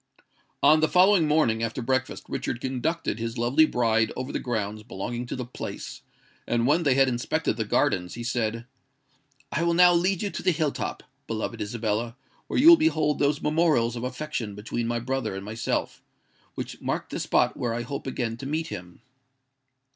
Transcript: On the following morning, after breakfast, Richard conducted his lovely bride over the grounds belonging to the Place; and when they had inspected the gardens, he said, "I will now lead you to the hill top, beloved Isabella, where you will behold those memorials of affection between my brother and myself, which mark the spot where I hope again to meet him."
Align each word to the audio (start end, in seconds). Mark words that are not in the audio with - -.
On 0.63 0.79
the 0.79 0.87
following 0.87 1.27
morning, 1.27 1.61
after 1.61 1.79
breakfast, 1.83 2.23
Richard 2.27 2.59
conducted 2.59 3.19
his 3.19 3.37
lovely 3.37 3.67
bride 3.67 4.11
over 4.15 4.31
the 4.31 4.39
grounds 4.39 4.81
belonging 4.81 5.27
to 5.27 5.35
the 5.35 5.45
Place; 5.45 6.01
and 6.47 6.65
when 6.65 6.81
they 6.81 6.95
had 6.95 7.07
inspected 7.07 7.55
the 7.55 7.65
gardens, 7.65 8.15
he 8.15 8.23
said, 8.23 8.65
"I 9.51 9.61
will 9.61 9.75
now 9.75 9.93
lead 9.93 10.23
you 10.23 10.31
to 10.31 10.41
the 10.41 10.49
hill 10.53 10.71
top, 10.71 11.03
beloved 11.27 11.61
Isabella, 11.61 12.15
where 12.47 12.57
you 12.59 12.67
will 12.69 12.77
behold 12.77 13.19
those 13.19 13.43
memorials 13.43 13.95
of 13.95 14.03
affection 14.03 14.55
between 14.55 14.87
my 14.87 14.97
brother 14.97 15.35
and 15.35 15.45
myself, 15.45 16.01
which 16.55 16.81
mark 16.81 17.09
the 17.11 17.19
spot 17.19 17.55
where 17.55 17.75
I 17.75 17.83
hope 17.83 18.07
again 18.07 18.37
to 18.37 18.47
meet 18.47 18.69
him." 18.69 19.01